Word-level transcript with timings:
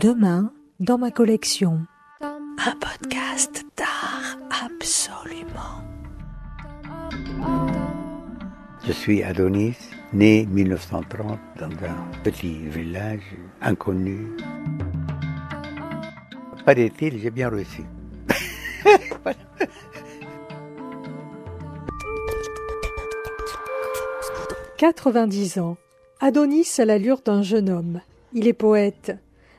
Demain, 0.00 0.52
dans 0.78 0.96
ma 0.96 1.10
collection. 1.10 1.80
Un 2.20 2.76
podcast 2.80 3.64
d'art 3.76 4.38
absolument. 4.64 5.82
Je 8.86 8.92
suis 8.92 9.24
Adonis, 9.24 9.74
né 10.12 10.46
1930 10.46 11.40
dans 11.58 11.66
un 11.66 12.22
petit 12.22 12.58
village 12.68 13.24
inconnu. 13.60 14.28
Paraît-il, 16.64 17.18
j'ai 17.18 17.30
bien 17.30 17.48
reçu. 17.50 17.82
90 24.76 25.58
ans. 25.58 25.76
Adonis 26.20 26.68
a 26.78 26.84
l'allure 26.84 27.20
d'un 27.24 27.42
jeune 27.42 27.68
homme. 27.68 28.00
Il 28.32 28.46
est 28.46 28.52
poète, 28.52 29.16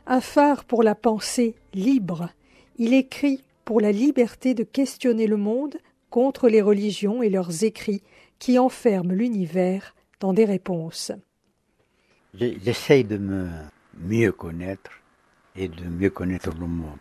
un 0.09 0.21
phare 0.21 0.65
pour 0.65 0.81
la 0.83 0.95
pensée 0.95 1.55
libre. 1.73 2.29
Il 2.77 2.93
écrit 2.93 3.43
pour 3.63 3.79
la 3.79 3.91
liberté 3.91 4.55
de 4.55 4.63
questionner 4.63 5.27
le 5.27 5.37
monde 5.37 5.77
contre 6.09 6.49
les 6.49 6.61
religions 6.61 7.21
et 7.21 7.29
leurs 7.29 7.63
écrits 7.63 8.01
qui 8.39 8.57
enferment 8.57 9.13
l'univers 9.13 9.95
dans 10.19 10.33
des 10.33 10.45
réponses. 10.45 11.11
J'essaye 12.33 13.03
de 13.03 13.17
me 13.17 13.47
mieux 13.99 14.31
connaître 14.31 14.91
et 15.55 15.67
de 15.67 15.83
mieux 15.85 16.09
connaître 16.09 16.49
le 16.59 16.65
monde. 16.65 16.97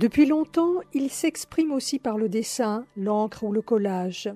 Depuis 0.00 0.24
longtemps, 0.24 0.76
il 0.94 1.10
s'exprime 1.10 1.72
aussi 1.72 1.98
par 1.98 2.16
le 2.16 2.30
dessin, 2.30 2.86
l'encre 2.96 3.44
ou 3.44 3.52
le 3.52 3.60
collage. 3.60 4.30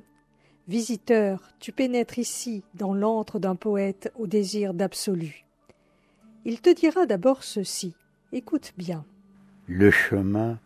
Visiteur, 0.68 1.40
tu 1.58 1.72
pénètres 1.72 2.18
ici 2.18 2.62
dans 2.74 2.92
l'antre 2.92 3.38
d'un 3.38 3.56
poète 3.56 4.12
au 4.18 4.26
désir 4.26 4.74
d'absolu. 4.74 5.46
Il 6.44 6.60
te 6.60 6.68
dira 6.68 7.06
d'abord 7.06 7.42
ceci. 7.42 7.94
Écoute 8.30 8.74
bien. 8.76 9.06
Le 9.66 9.90
chemin 9.90 10.58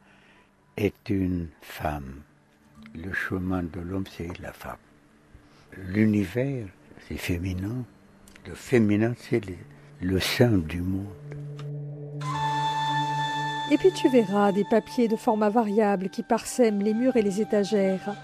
est 0.77 1.11
une 1.11 1.47
femme. 1.61 2.23
Le 2.93 3.13
chemin 3.13 3.63
de 3.63 3.79
l'homme, 3.79 4.09
c'est 4.17 4.37
la 4.41 4.53
femme. 4.53 4.79
L'univers, 5.77 6.67
c'est 7.07 7.19
féminin. 7.19 7.85
Le 8.49 8.55
féminin, 8.57 9.15
c'est 9.17 9.43
le 10.01 10.19
sein 10.19 10.59
du 10.59 10.83
monde. 10.83 11.07
Et 13.71 13.77
puis 13.77 13.93
tu 13.93 14.09
verras 14.09 14.51
des 14.53 14.65
papiers 14.65 15.09
de 15.09 15.17
format 15.17 15.51
variable 15.51 16.09
qui 16.09 16.23
parsèment 16.23 16.81
les 16.81 16.95
murs 16.95 17.17
et 17.17 17.23
les 17.23 17.41
étagères. 17.41 18.15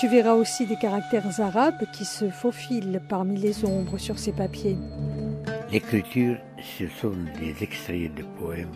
Tu 0.00 0.08
verras 0.08 0.34
aussi 0.34 0.66
des 0.66 0.76
caractères 0.76 1.40
arabes 1.40 1.84
qui 1.92 2.04
se 2.04 2.28
faufilent 2.28 3.00
parmi 3.08 3.38
les 3.38 3.64
ombres 3.64 3.98
sur 3.98 4.18
ces 4.18 4.32
papiers. 4.32 4.76
L'écriture, 5.70 6.36
ce 6.58 6.88
sont 6.88 7.14
des 7.38 7.62
extraits 7.62 8.12
de 8.14 8.24
poèmes 8.38 8.74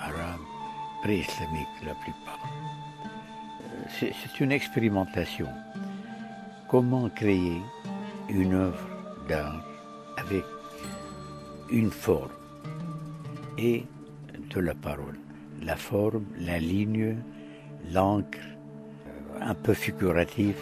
arabes, 0.00 0.40
pré-islamiques 1.02 1.66
la 1.84 1.94
plupart. 1.94 2.48
C'est 3.98 4.40
une 4.40 4.52
expérimentation. 4.52 5.48
Comment 6.68 7.08
créer 7.08 7.60
une 8.28 8.54
œuvre 8.54 8.86
d'art 9.28 9.64
avec 10.16 10.44
une 11.70 11.90
forme? 11.90 12.30
Et 13.58 13.84
de 14.54 14.60
la 14.60 14.74
parole. 14.74 15.18
La 15.62 15.76
forme, 15.76 16.24
la 16.38 16.58
ligne, 16.58 17.16
l'encre, 17.92 18.38
euh, 19.06 19.38
un 19.40 19.54
peu 19.54 19.74
figuratif, 19.74 20.56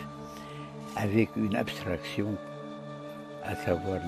avec 0.96 1.30
une 1.36 1.54
abstraction, 1.54 2.36
à 3.44 3.54
savoir 3.54 4.00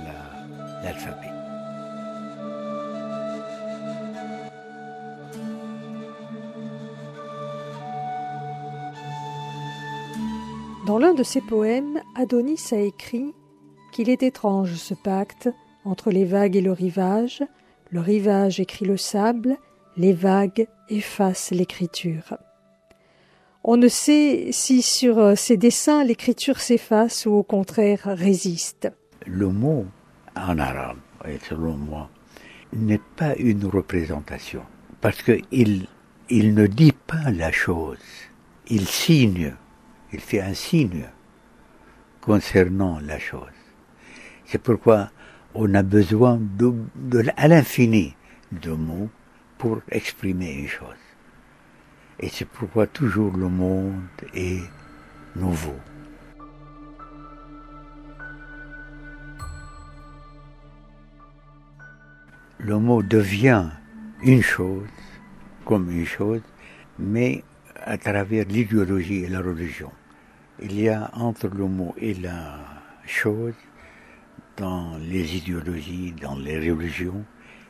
l'alphabet. 0.83 1.31
Dans 10.87 10.99
l'un 10.99 11.15
de 11.15 11.23
ses 11.23 11.41
poèmes, 11.41 12.01
Adonis 12.17 12.73
a 12.73 12.79
écrit 12.79 13.33
qu'il 13.93 14.11
est 14.11 14.25
étrange 14.25 14.75
ce 14.75 14.95
pacte 14.95 15.49
entre 15.85 16.11
les 16.11 16.25
vagues 16.25 16.57
et 16.57 16.61
le 16.61 16.73
rivage, 16.73 17.45
le 17.91 18.01
rivage 18.01 18.61
écrit 18.61 18.85
le 18.85 18.97
sable, 18.97 19.57
les 19.97 20.13
vagues 20.13 20.67
effacent 20.89 21.51
l'écriture. 21.51 22.37
On 23.63 23.77
ne 23.77 23.89
sait 23.89 24.49
si 24.53 24.81
sur 24.81 25.19
euh, 25.19 25.35
ces 25.35 25.57
dessins 25.57 26.05
l'écriture 26.05 26.61
s'efface 26.61 27.27
ou 27.27 27.33
au 27.33 27.43
contraire 27.43 28.03
résiste. 28.05 28.91
Le 29.27 29.49
mot 29.49 29.87
en 30.35 30.59
arabe, 30.59 30.99
selon 31.49 31.77
moi, 31.77 32.09
n'est 32.73 33.01
pas 33.17 33.35
une 33.37 33.67
représentation, 33.67 34.63
parce 35.01 35.23
qu'il 35.23 35.87
il 36.31 36.55
ne 36.55 36.67
dit 36.67 36.93
pas 36.93 37.31
la 37.33 37.51
chose, 37.51 37.99
il 38.69 38.87
signe, 38.87 39.53
il 40.13 40.21
fait 40.21 40.41
un 40.41 40.55
signe 40.55 41.09
concernant 42.21 43.01
la 43.01 43.19
chose. 43.19 43.51
C'est 44.47 44.63
pourquoi 44.63 45.11
on 45.55 45.75
a 45.75 45.83
besoin 45.83 46.41
à 47.37 47.49
l'infini 47.49 48.15
de 48.53 48.71
mots 48.71 49.11
pour 49.59 49.81
exprimer 49.91 50.53
une 50.53 50.69
chose. 50.69 50.89
Et 52.19 52.29
c'est 52.29 52.47
pourquoi 52.47 52.87
toujours 52.87 53.37
le 53.37 53.49
monde 53.49 54.03
est 54.35 54.63
nouveau. 55.37 55.77
Le 62.59 62.79
mot 62.79 63.03
devient 63.03 63.71
une 64.23 64.43
chose, 64.43 64.87
comme 65.65 65.91
une 65.91 66.05
chose, 66.05 66.43
mais 66.99 67.43
à 67.85 67.97
travers 67.97 68.45
l'idéologie 68.45 69.25
et 69.25 69.29
la 69.29 69.41
religion. 69.41 69.91
Il 70.63 70.79
y 70.79 70.91
a 70.91 71.11
entre 71.15 71.49
le 71.49 71.67
mot 71.67 71.95
et 71.97 72.13
la 72.13 72.59
chose 73.07 73.55
dans 74.57 74.99
les 74.99 75.37
idéologies, 75.37 76.13
dans 76.21 76.37
les 76.37 76.71
religions, 76.71 77.25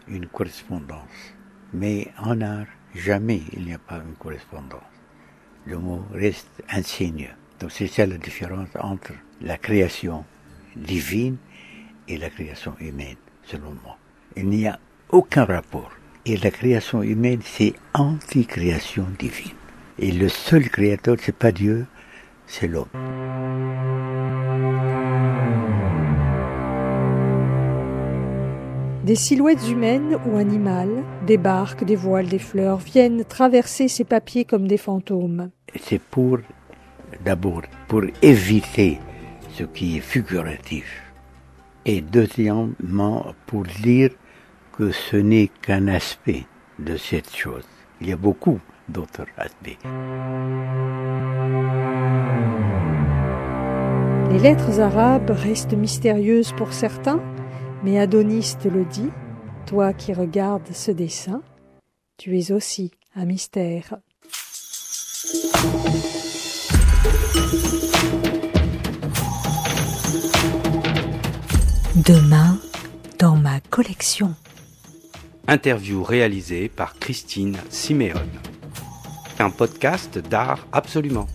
une 0.08 0.26
correspondance. 0.26 1.34
Mais 1.72 2.08
en 2.18 2.40
art, 2.40 2.66
jamais 2.94 3.42
il 3.52 3.64
n'y 3.64 3.74
a 3.74 3.78
pas 3.78 3.96
une 3.96 4.14
correspondance. 4.14 4.82
Le 5.66 5.78
mot 5.78 6.04
reste 6.12 6.50
un 6.68 6.82
signe. 6.82 7.28
Donc 7.60 7.70
c'est 7.70 7.86
ça 7.86 8.06
la 8.06 8.16
différence 8.16 8.68
entre 8.80 9.12
la 9.40 9.58
création 9.58 10.24
divine 10.74 11.36
et 12.08 12.16
la 12.16 12.30
création 12.30 12.74
humaine, 12.80 13.16
selon 13.44 13.72
moi. 13.84 13.98
Il 14.36 14.48
n'y 14.48 14.66
a 14.66 14.78
aucun 15.10 15.44
rapport. 15.44 15.92
Et 16.26 16.36
la 16.36 16.50
création 16.50 17.02
humaine, 17.02 17.40
c'est 17.42 17.74
anti-création 17.94 19.06
divine. 19.18 19.56
Et 19.98 20.12
le 20.12 20.28
seul 20.28 20.68
créateur, 20.70 21.16
c'est 21.20 21.36
pas 21.36 21.52
Dieu, 21.52 21.86
c'est 22.46 22.68
l'homme. 22.68 22.88
Des 29.04 29.14
silhouettes 29.14 29.66
humaines 29.70 30.18
ou 30.26 30.36
animales, 30.36 31.02
des 31.26 31.38
barques, 31.38 31.84
des 31.84 31.96
voiles, 31.96 32.28
des 32.28 32.38
fleurs 32.38 32.76
viennent 32.76 33.24
traverser 33.24 33.88
ces 33.88 34.04
papiers 34.04 34.44
comme 34.44 34.68
des 34.68 34.76
fantômes. 34.76 35.50
C'est 35.80 36.02
pour, 36.02 36.38
d'abord, 37.24 37.62
pour 37.88 38.02
éviter 38.20 38.98
ce 39.54 39.64
qui 39.64 39.96
est 39.96 40.00
figuratif. 40.00 41.02
Et 41.86 42.02
deuxièmement, 42.02 43.34
pour 43.46 43.62
dire 43.82 44.10
que 44.76 44.90
ce 44.90 45.16
n'est 45.16 45.48
qu'un 45.62 45.88
aspect 45.88 46.44
de 46.78 46.98
cette 46.98 47.34
chose. 47.34 47.64
Il 48.02 48.08
y 48.08 48.12
a 48.12 48.16
beaucoup 48.16 48.60
d'autres 48.86 49.24
aspects. 49.38 49.78
Les 54.30 54.38
lettres 54.38 54.78
arabes 54.78 55.30
restent 55.30 55.74
mystérieuses 55.74 56.52
pour 56.52 56.72
certains, 56.72 57.20
mais 57.82 57.98
Adonis 57.98 58.56
te 58.60 58.68
le 58.68 58.84
dit, 58.84 59.10
toi 59.66 59.92
qui 59.92 60.12
regardes 60.12 60.72
ce 60.72 60.90
dessin, 60.90 61.42
tu 62.16 62.38
es 62.38 62.52
aussi 62.52 62.90
un 63.14 63.24
mystère. 63.24 63.96
Demain, 71.96 72.58
dans 73.18 73.36
ma 73.36 73.60
collection. 73.60 74.34
Interview 75.48 76.02
réalisée 76.02 76.68
par 76.68 76.98
Christine 76.98 77.56
Siméon. 77.68 78.14
Un 79.38 79.50
podcast 79.50 80.18
d'art 80.18 80.66
absolument. 80.72 81.26